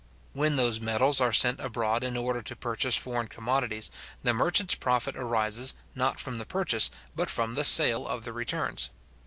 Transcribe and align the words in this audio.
When 0.33 0.55
those 0.55 0.79
metals 0.79 1.21
are 1.21 1.31
sent 1.31 1.59
abroad 1.59 2.03
in 2.03 2.17
order 2.17 2.41
to 2.41 2.55
purchase 2.55 2.97
foreign 2.97 3.27
commodities, 3.27 3.91
the 4.23 4.33
merchant's 4.33 4.73
profit 4.73 5.15
arises, 5.15 5.75
not 5.93 6.19
from 6.19 6.39
the 6.39 6.45
purchase, 6.47 6.89
but 7.15 7.29
from 7.29 7.53
the 7.53 7.63
sale 7.63 8.07
of 8.07 8.23
the 8.25 8.33
returns. 8.33 8.89